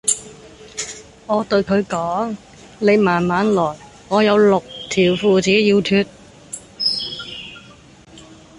[1.27, 2.35] 我對佢講:
[2.79, 3.77] 你慢慢來,
[4.07, 6.07] 我有六條褲子要脫